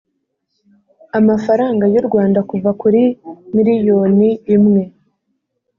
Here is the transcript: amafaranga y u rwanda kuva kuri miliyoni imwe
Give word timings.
amafaranga 1.19 1.83
y 1.93 1.97
u 2.01 2.03
rwanda 2.07 2.39
kuva 2.49 2.69
kuri 2.81 3.01
miliyoni 3.55 4.29
imwe 4.55 4.83